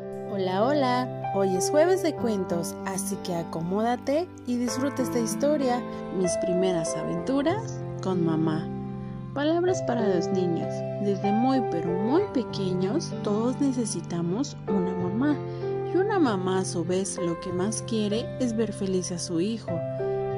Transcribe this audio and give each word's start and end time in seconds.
Hola, 0.00 0.62
hola, 0.62 1.32
hoy 1.34 1.56
es 1.56 1.70
jueves 1.70 2.04
de 2.04 2.14
cuentos, 2.14 2.76
así 2.86 3.16
que 3.24 3.34
acomódate 3.34 4.28
y 4.46 4.56
disfruta 4.56 5.02
esta 5.02 5.18
historia, 5.18 5.82
mis 6.16 6.36
primeras 6.36 6.94
aventuras 6.94 7.80
con 8.00 8.24
mamá. 8.24 8.64
Palabras 9.34 9.82
para 9.88 10.06
los 10.14 10.28
niños. 10.28 10.72
Desde 11.02 11.32
muy 11.32 11.60
pero 11.72 11.88
muy 11.90 12.22
pequeños 12.32 13.12
todos 13.24 13.60
necesitamos 13.60 14.56
una 14.68 14.94
mamá 14.94 15.36
y 15.92 15.96
una 15.96 16.20
mamá 16.20 16.60
a 16.60 16.64
su 16.64 16.84
vez 16.84 17.18
lo 17.18 17.40
que 17.40 17.52
más 17.52 17.82
quiere 17.82 18.24
es 18.38 18.54
ver 18.54 18.72
feliz 18.72 19.10
a 19.10 19.18
su 19.18 19.40
hijo. 19.40 19.72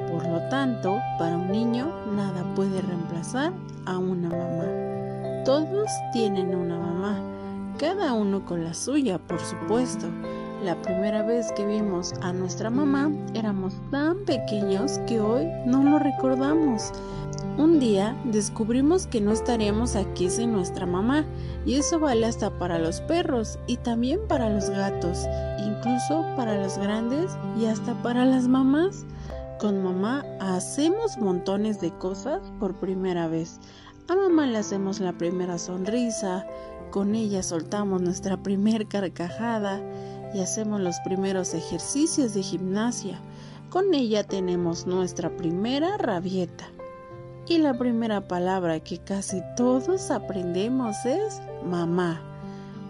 Por 0.09 0.27
lo 0.27 0.39
tanto, 0.49 0.97
para 1.19 1.37
un 1.37 1.51
niño 1.51 1.87
nada 2.15 2.43
puede 2.55 2.81
reemplazar 2.81 3.53
a 3.85 3.99
una 3.99 4.29
mamá. 4.29 5.43
Todos 5.45 5.91
tienen 6.13 6.55
una 6.55 6.79
mamá 6.79 7.30
cada 7.81 8.13
uno 8.13 8.45
con 8.45 8.63
la 8.63 8.75
suya, 8.75 9.17
por 9.17 9.39
supuesto. 9.39 10.05
La 10.63 10.79
primera 10.83 11.23
vez 11.23 11.51
que 11.53 11.65
vimos 11.65 12.13
a 12.21 12.31
nuestra 12.31 12.69
mamá 12.69 13.11
éramos 13.33 13.73
tan 13.89 14.19
pequeños 14.19 14.99
que 15.07 15.19
hoy 15.19 15.47
no 15.65 15.81
lo 15.81 15.97
recordamos. 15.97 16.91
Un 17.57 17.79
día 17.79 18.15
descubrimos 18.25 19.07
que 19.07 19.19
no 19.19 19.31
estaríamos 19.31 19.95
aquí 19.95 20.29
sin 20.29 20.51
nuestra 20.51 20.85
mamá 20.85 21.25
y 21.65 21.73
eso 21.73 21.99
vale 21.99 22.27
hasta 22.27 22.51
para 22.51 22.77
los 22.77 23.01
perros 23.01 23.57
y 23.65 23.77
también 23.77 24.19
para 24.27 24.51
los 24.51 24.69
gatos, 24.69 25.25
incluso 25.65 26.23
para 26.37 26.61
los 26.61 26.77
grandes 26.77 27.31
y 27.59 27.65
hasta 27.65 27.99
para 28.03 28.25
las 28.25 28.47
mamás. 28.47 29.07
Con 29.59 29.81
mamá 29.81 30.23
hacemos 30.39 31.17
montones 31.17 31.81
de 31.81 31.89
cosas 31.97 32.41
por 32.59 32.75
primera 32.75 33.27
vez. 33.27 33.59
A 34.07 34.15
mamá 34.15 34.45
le 34.45 34.57
hacemos 34.57 34.99
la 34.99 35.13
primera 35.13 35.57
sonrisa, 35.57 36.45
con 36.91 37.15
ella 37.15 37.41
soltamos 37.41 38.01
nuestra 38.01 38.43
primer 38.43 38.87
carcajada 38.87 39.81
y 40.33 40.41
hacemos 40.41 40.81
los 40.81 40.99
primeros 40.99 41.53
ejercicios 41.53 42.33
de 42.33 42.43
gimnasia. 42.43 43.19
Con 43.69 43.93
ella 43.93 44.23
tenemos 44.25 44.85
nuestra 44.85 45.35
primera 45.35 45.97
rabieta. 45.97 46.65
Y 47.47 47.57
la 47.57 47.73
primera 47.73 48.27
palabra 48.27 48.81
que 48.81 48.99
casi 48.99 49.41
todos 49.57 50.11
aprendemos 50.11 51.05
es 51.05 51.41
mamá. 51.65 52.21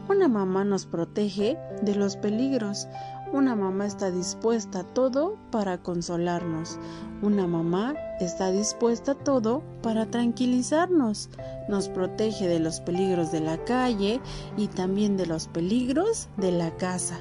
Una 0.09 0.27
mamá 0.27 0.65
nos 0.65 0.85
protege 0.85 1.57
de 1.81 1.95
los 1.95 2.17
peligros. 2.17 2.87
Una 3.33 3.55
mamá 3.55 3.85
está 3.85 4.11
dispuesta 4.11 4.79
a 4.79 4.83
todo 4.83 5.37
para 5.51 5.77
consolarnos. 5.77 6.77
Una 7.21 7.47
mamá 7.47 7.95
está 8.19 8.51
dispuesta 8.51 9.13
a 9.13 9.15
todo 9.15 9.63
para 9.81 10.05
tranquilizarnos. 10.05 11.29
Nos 11.69 11.87
protege 11.87 12.49
de 12.49 12.59
los 12.59 12.81
peligros 12.81 13.31
de 13.31 13.39
la 13.39 13.57
calle 13.63 14.19
y 14.57 14.67
también 14.67 15.15
de 15.15 15.27
los 15.27 15.47
peligros 15.47 16.27
de 16.35 16.51
la 16.51 16.71
casa. 16.75 17.19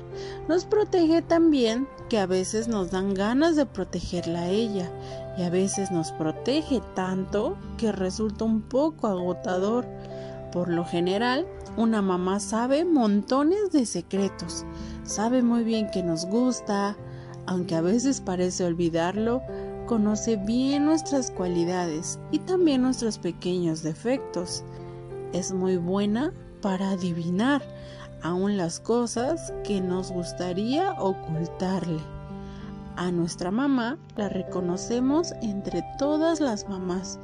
Nos 0.48 0.64
protege 0.64 1.22
también 1.22 1.86
que 2.08 2.18
a 2.18 2.26
veces 2.26 2.66
nos 2.66 2.90
dan 2.90 3.14
ganas 3.14 3.54
de 3.54 3.66
protegerla 3.66 4.40
a 4.40 4.48
ella 4.48 4.90
y 5.38 5.42
a 5.42 5.50
veces 5.50 5.92
nos 5.92 6.10
protege 6.10 6.82
tanto 6.96 7.56
que 7.78 7.92
resulta 7.92 8.44
un 8.44 8.62
poco 8.62 9.06
agotador. 9.06 9.86
Por 10.50 10.68
lo 10.68 10.84
general, 10.84 11.46
una 11.76 12.02
mamá 12.02 12.40
sabe 12.40 12.84
montones 12.84 13.70
de 13.72 13.86
secretos, 13.86 14.64
sabe 15.04 15.42
muy 15.42 15.64
bien 15.64 15.90
que 15.90 16.02
nos 16.02 16.26
gusta, 16.26 16.96
aunque 17.46 17.74
a 17.74 17.80
veces 17.80 18.20
parece 18.20 18.64
olvidarlo, 18.64 19.42
conoce 19.86 20.36
bien 20.36 20.84
nuestras 20.84 21.30
cualidades 21.30 22.18
y 22.30 22.38
también 22.40 22.82
nuestros 22.82 23.18
pequeños 23.18 23.82
defectos. 23.82 24.62
Es 25.32 25.52
muy 25.52 25.76
buena 25.76 26.32
para 26.60 26.90
adivinar 26.90 27.62
aún 28.22 28.56
las 28.56 28.80
cosas 28.80 29.52
que 29.64 29.80
nos 29.80 30.12
gustaría 30.12 30.92
ocultarle. 30.92 32.00
A 32.96 33.10
nuestra 33.10 33.50
mamá 33.50 33.96
la 34.16 34.28
reconocemos 34.28 35.32
entre 35.40 35.82
todas 35.98 36.40
las 36.40 36.68
mamás 36.68 37.18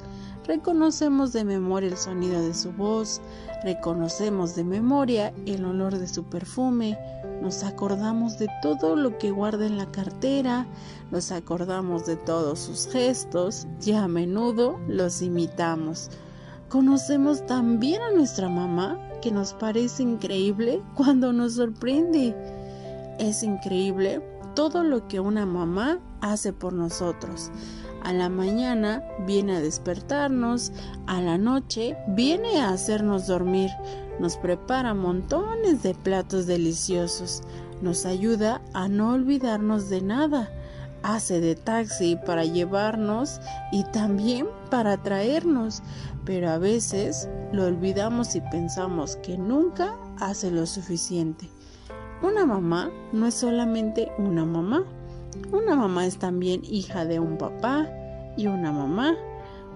Reconocemos 0.46 1.32
de 1.32 1.44
memoria 1.44 1.88
el 1.88 1.96
sonido 1.96 2.40
de 2.40 2.54
su 2.54 2.70
voz, 2.72 3.20
reconocemos 3.64 4.54
de 4.54 4.62
memoria 4.62 5.34
el 5.44 5.64
olor 5.64 5.98
de 5.98 6.06
su 6.06 6.22
perfume, 6.22 6.96
nos 7.42 7.64
acordamos 7.64 8.38
de 8.38 8.48
todo 8.62 8.94
lo 8.94 9.18
que 9.18 9.32
guarda 9.32 9.66
en 9.66 9.76
la 9.76 9.90
cartera, 9.90 10.66
nos 11.10 11.32
acordamos 11.32 12.06
de 12.06 12.14
todos 12.14 12.60
sus 12.60 12.86
gestos 12.86 13.66
y 13.84 13.92
a 13.92 14.06
menudo 14.06 14.78
los 14.86 15.20
imitamos. 15.20 16.10
Conocemos 16.68 17.44
también 17.46 18.00
a 18.02 18.12
nuestra 18.12 18.48
mamá 18.48 19.00
que 19.20 19.32
nos 19.32 19.52
parece 19.52 20.04
increíble 20.04 20.80
cuando 20.94 21.32
nos 21.32 21.54
sorprende. 21.54 22.34
Es 23.18 23.42
increíble 23.42 24.22
todo 24.56 24.82
lo 24.82 25.06
que 25.06 25.20
una 25.20 25.46
mamá 25.46 26.00
hace 26.20 26.52
por 26.52 26.72
nosotros. 26.72 27.52
A 28.02 28.12
la 28.12 28.28
mañana 28.28 29.04
viene 29.26 29.56
a 29.56 29.60
despertarnos, 29.60 30.72
a 31.06 31.20
la 31.20 31.38
noche 31.38 31.96
viene 32.08 32.60
a 32.60 32.70
hacernos 32.70 33.26
dormir, 33.26 33.70
nos 34.18 34.36
prepara 34.38 34.94
montones 34.94 35.82
de 35.82 35.94
platos 35.94 36.46
deliciosos, 36.46 37.42
nos 37.82 38.06
ayuda 38.06 38.62
a 38.72 38.88
no 38.88 39.12
olvidarnos 39.12 39.90
de 39.90 40.00
nada, 40.00 40.50
hace 41.02 41.40
de 41.40 41.54
taxi 41.54 42.16
para 42.16 42.44
llevarnos 42.44 43.40
y 43.72 43.84
también 43.84 44.46
para 44.70 44.96
traernos, 45.02 45.82
pero 46.24 46.50
a 46.50 46.58
veces 46.58 47.28
lo 47.52 47.66
olvidamos 47.66 48.34
y 48.34 48.40
pensamos 48.40 49.16
que 49.16 49.36
nunca 49.36 49.94
hace 50.18 50.50
lo 50.50 50.64
suficiente. 50.64 51.55
Una 52.22 52.46
mamá 52.46 52.90
no 53.12 53.26
es 53.26 53.34
solamente 53.34 54.10
una 54.18 54.44
mamá, 54.44 54.84
una 55.52 55.76
mamá 55.76 56.06
es 56.06 56.18
también 56.18 56.62
hija 56.64 57.04
de 57.04 57.20
un 57.20 57.38
papá 57.38 57.88
y 58.36 58.46
una 58.46 58.72
mamá. 58.72 59.14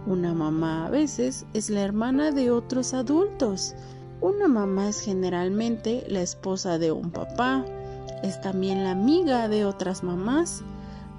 Una 0.07 0.33
mamá 0.33 0.87
a 0.87 0.91
veces 0.91 1.45
es 1.53 1.71
la 1.71 1.83
hermana 1.83 2.33
de 2.33 2.51
otros 2.51 2.95
adultos. 2.95 3.75
Una 4.21 4.49
mamá 4.49 4.89
es 4.89 5.01
generalmente 5.03 6.05
la 6.09 6.23
esposa 6.23 6.79
de 6.79 6.91
un 6.93 7.11
papá. 7.11 7.65
Es 8.23 8.41
también 8.41 8.85
la 8.85 8.93
amiga 8.93 9.49
de 9.49 9.65
otras 9.65 10.03
mamás. 10.03 10.63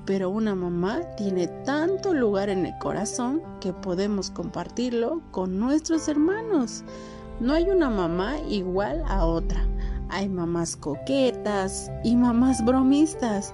Pero 0.06 0.30
una 0.32 0.56
mamá 0.56 1.02
tiene 1.16 1.48
tanto 1.48 2.14
lugar 2.14 2.50
en 2.50 2.66
el 2.66 2.78
corazón 2.80 3.42
que 3.60 3.72
podemos 3.72 4.32
compartirlo 4.32 5.22
con 5.32 5.60
nuestros 5.60 6.08
hermanos. 6.08 6.84
No 7.40 7.54
hay 7.54 7.70
una 7.70 7.90
mamá 7.90 8.40
igual 8.50 9.04
a 9.08 9.26
otra. 9.26 9.64
Hay 10.12 10.28
mamás 10.28 10.76
coquetas 10.76 11.90
y 12.04 12.18
mamás 12.18 12.64
bromistas. 12.66 13.54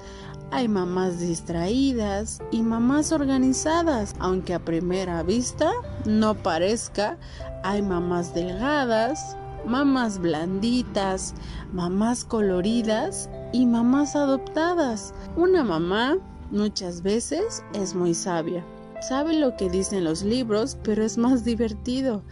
Hay 0.50 0.68
mamás 0.68 1.20
distraídas 1.20 2.40
y 2.52 2.64
mamás 2.64 3.12
organizadas, 3.12 4.16
aunque 4.20 4.56
a 4.56 4.60
primera 4.60 5.22
vista 5.22 5.72
no 6.06 6.34
parezca. 6.36 7.18
Hay 7.64 7.82
mamás 7.84 8.34
delgadas, 8.34 9.38
mamás 9.66 10.18
blanditas, 10.20 11.36
mamás 11.74 12.26
coloridas 12.26 13.30
y 13.54 13.66
mamás 13.68 14.16
adoptadas. 14.16 15.14
Una 15.36 15.64
mamá 15.64 16.18
muchas 16.50 17.04
veces 17.04 17.64
es 17.74 17.94
muy 17.94 18.16
sabia. 18.16 18.64
Sabe 19.02 19.34
lo 19.34 19.56
que 19.56 19.70
dicen 19.70 20.04
los 20.04 20.24
libros, 20.24 20.78
pero 20.84 21.04
es 21.04 21.18
más 21.18 21.44
divertido. 21.44 22.24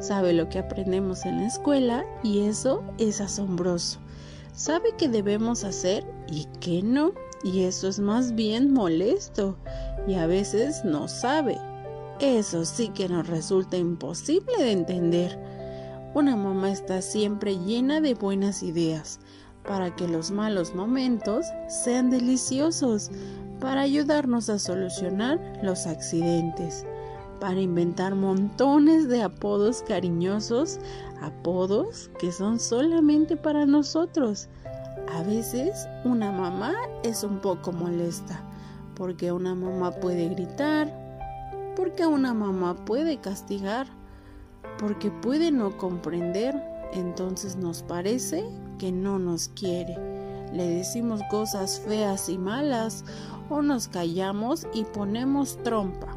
Sabe 0.00 0.32
lo 0.32 0.48
que 0.48 0.58
aprendemos 0.58 1.24
en 1.24 1.38
la 1.38 1.46
escuela 1.46 2.04
y 2.22 2.40
eso 2.40 2.82
es 2.98 3.20
asombroso. 3.20 4.00
Sabe 4.52 4.90
qué 4.96 5.08
debemos 5.08 5.64
hacer 5.64 6.04
y 6.28 6.46
qué 6.60 6.82
no 6.82 7.12
y 7.42 7.64
eso 7.64 7.88
es 7.88 7.98
más 7.98 8.34
bien 8.34 8.72
molesto 8.72 9.56
y 10.08 10.14
a 10.14 10.26
veces 10.26 10.84
no 10.84 11.08
sabe. 11.08 11.58
Eso 12.20 12.64
sí 12.64 12.88
que 12.88 13.08
nos 13.08 13.26
resulta 13.26 13.76
imposible 13.76 14.56
de 14.58 14.72
entender. 14.72 15.38
Una 16.14 16.36
mamá 16.36 16.70
está 16.70 17.02
siempre 17.02 17.58
llena 17.58 18.00
de 18.00 18.14
buenas 18.14 18.62
ideas 18.62 19.20
para 19.66 19.94
que 19.94 20.06
los 20.06 20.30
malos 20.30 20.74
momentos 20.74 21.46
sean 21.68 22.10
deliciosos, 22.10 23.10
para 23.64 23.80
ayudarnos 23.80 24.50
a 24.50 24.58
solucionar 24.58 25.40
los 25.62 25.86
accidentes, 25.86 26.84
para 27.40 27.58
inventar 27.58 28.14
montones 28.14 29.08
de 29.08 29.22
apodos 29.22 29.82
cariñosos, 29.88 30.78
apodos 31.22 32.10
que 32.18 32.30
son 32.30 32.60
solamente 32.60 33.38
para 33.38 33.64
nosotros 33.64 34.50
a 35.08 35.22
veces 35.22 35.88
una 36.04 36.30
mamá 36.30 36.74
es 37.04 37.24
un 37.24 37.38
poco 37.38 37.72
molesta 37.72 38.38
porque 38.94 39.32
una 39.32 39.54
mamá 39.54 39.92
puede 39.92 40.28
gritar, 40.28 40.92
porque 41.74 42.06
una 42.06 42.34
mamá 42.34 42.84
puede 42.84 43.18
castigar, 43.18 43.86
porque 44.78 45.10
puede 45.10 45.50
no 45.50 45.76
comprender, 45.78 46.54
entonces 46.92 47.56
nos 47.56 47.82
parece 47.82 48.44
que 48.78 48.92
no 48.92 49.18
nos 49.18 49.48
quiere. 49.48 49.96
Le 50.52 50.68
decimos 50.68 51.20
cosas 51.28 51.80
feas 51.80 52.28
y 52.28 52.38
malas 52.38 53.04
o 53.48 53.62
nos 53.62 53.88
callamos 53.88 54.66
y 54.74 54.84
ponemos 54.84 55.56
trompa. 55.62 56.16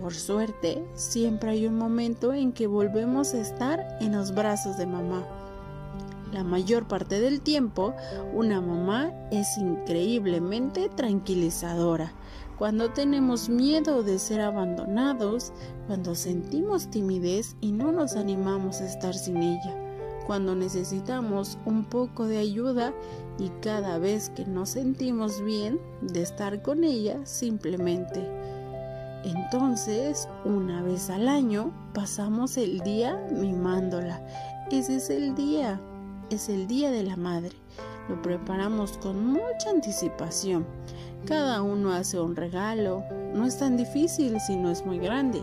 Por 0.00 0.14
suerte, 0.14 0.82
siempre 0.94 1.50
hay 1.50 1.66
un 1.66 1.76
momento 1.76 2.32
en 2.32 2.52
que 2.52 2.66
volvemos 2.66 3.34
a 3.34 3.40
estar 3.40 3.98
en 4.00 4.12
los 4.12 4.34
brazos 4.34 4.78
de 4.78 4.86
mamá. 4.86 5.26
La 6.32 6.44
mayor 6.44 6.86
parte 6.86 7.20
del 7.20 7.40
tiempo, 7.40 7.92
una 8.32 8.60
mamá 8.60 9.12
es 9.30 9.58
increíblemente 9.58 10.88
tranquilizadora. 10.88 12.12
Cuando 12.56 12.90
tenemos 12.90 13.48
miedo 13.48 14.02
de 14.02 14.18
ser 14.18 14.40
abandonados, 14.40 15.52
cuando 15.86 16.14
sentimos 16.14 16.90
timidez 16.90 17.56
y 17.60 17.72
no 17.72 17.90
nos 17.90 18.16
animamos 18.16 18.80
a 18.80 18.86
estar 18.86 19.14
sin 19.14 19.38
ella, 19.38 19.89
cuando 20.30 20.54
necesitamos 20.54 21.58
un 21.64 21.82
poco 21.82 22.24
de 22.28 22.38
ayuda 22.38 22.94
y 23.36 23.48
cada 23.62 23.98
vez 23.98 24.30
que 24.30 24.46
nos 24.46 24.68
sentimos 24.68 25.42
bien 25.42 25.80
de 26.02 26.22
estar 26.22 26.62
con 26.62 26.84
ella, 26.84 27.18
simplemente. 27.24 28.30
Entonces, 29.24 30.28
una 30.44 30.84
vez 30.84 31.10
al 31.10 31.26
año, 31.26 31.72
pasamos 31.94 32.56
el 32.58 32.78
día 32.78 33.20
mimándola. 33.32 34.24
Ese 34.70 34.98
es 34.98 35.10
el 35.10 35.34
día, 35.34 35.80
es 36.30 36.48
el 36.48 36.68
día 36.68 36.92
de 36.92 37.02
la 37.02 37.16
madre. 37.16 37.56
Lo 38.08 38.22
preparamos 38.22 38.98
con 38.98 39.32
mucha 39.32 39.70
anticipación. 39.74 40.64
Cada 41.26 41.60
uno 41.60 41.92
hace 41.92 42.20
un 42.20 42.36
regalo. 42.36 43.02
No 43.34 43.46
es 43.46 43.58
tan 43.58 43.76
difícil 43.76 44.38
si 44.38 44.54
no 44.54 44.70
es 44.70 44.86
muy 44.86 45.00
grande. 45.00 45.42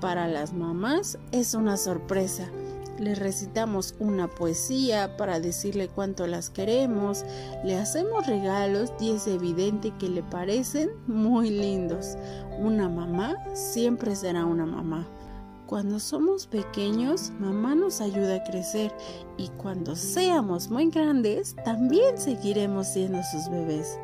Para 0.00 0.26
las 0.26 0.52
mamás 0.52 1.16
es 1.30 1.54
una 1.54 1.76
sorpresa. 1.76 2.50
Les 3.00 3.18
recitamos 3.18 3.94
una 3.98 4.28
poesía 4.28 5.16
para 5.16 5.40
decirle 5.40 5.88
cuánto 5.88 6.26
las 6.26 6.50
queremos, 6.50 7.24
le 7.64 7.78
hacemos 7.78 8.26
regalos 8.26 8.92
y 9.00 9.12
es 9.12 9.26
evidente 9.26 9.90
que 9.98 10.10
le 10.10 10.22
parecen 10.22 10.90
muy 11.06 11.48
lindos. 11.48 12.18
Una 12.58 12.90
mamá 12.90 13.36
siempre 13.54 14.14
será 14.14 14.44
una 14.44 14.66
mamá. 14.66 15.08
Cuando 15.66 15.98
somos 15.98 16.46
pequeños, 16.46 17.32
mamá 17.38 17.74
nos 17.74 18.02
ayuda 18.02 18.34
a 18.34 18.44
crecer 18.44 18.92
y 19.38 19.48
cuando 19.48 19.96
seamos 19.96 20.68
muy 20.68 20.90
grandes, 20.90 21.56
también 21.64 22.18
seguiremos 22.18 22.88
siendo 22.88 23.22
sus 23.32 23.48
bebés. 23.48 23.98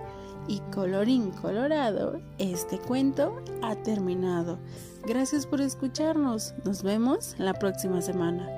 Y 0.49 0.60
colorín 0.72 1.32
colorado, 1.32 2.19
este 2.38 2.78
cuento 2.78 3.42
ha 3.62 3.75
terminado. 3.75 4.58
Gracias 5.06 5.44
por 5.44 5.60
escucharnos. 5.60 6.54
Nos 6.64 6.82
vemos 6.82 7.34
la 7.37 7.52
próxima 7.52 8.00
semana. 8.00 8.56